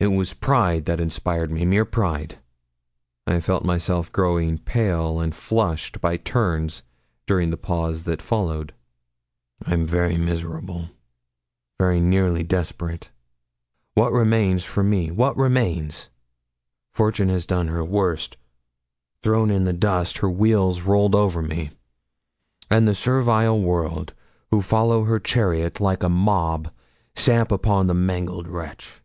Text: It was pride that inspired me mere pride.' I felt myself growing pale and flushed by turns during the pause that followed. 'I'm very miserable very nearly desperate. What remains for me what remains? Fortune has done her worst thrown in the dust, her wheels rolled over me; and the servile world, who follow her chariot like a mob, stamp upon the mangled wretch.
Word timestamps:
It 0.00 0.08
was 0.08 0.34
pride 0.34 0.84
that 0.86 1.00
inspired 1.00 1.52
me 1.52 1.64
mere 1.64 1.84
pride.' 1.84 2.40
I 3.24 3.38
felt 3.38 3.64
myself 3.64 4.10
growing 4.10 4.58
pale 4.58 5.20
and 5.20 5.32
flushed 5.32 6.00
by 6.00 6.16
turns 6.16 6.82
during 7.24 7.50
the 7.50 7.56
pause 7.56 8.02
that 8.02 8.20
followed. 8.20 8.74
'I'm 9.64 9.86
very 9.86 10.16
miserable 10.18 10.88
very 11.78 12.00
nearly 12.00 12.42
desperate. 12.42 13.12
What 13.94 14.10
remains 14.12 14.64
for 14.64 14.82
me 14.82 15.12
what 15.12 15.36
remains? 15.36 16.08
Fortune 16.92 17.28
has 17.28 17.46
done 17.46 17.68
her 17.68 17.84
worst 17.84 18.36
thrown 19.22 19.52
in 19.52 19.62
the 19.62 19.72
dust, 19.72 20.18
her 20.18 20.28
wheels 20.28 20.80
rolled 20.80 21.14
over 21.14 21.42
me; 21.42 21.70
and 22.68 22.88
the 22.88 22.94
servile 22.96 23.60
world, 23.62 24.14
who 24.50 24.62
follow 24.62 25.04
her 25.04 25.20
chariot 25.20 25.78
like 25.78 26.02
a 26.02 26.08
mob, 26.08 26.72
stamp 27.14 27.52
upon 27.52 27.86
the 27.86 27.94
mangled 27.94 28.48
wretch. 28.48 29.00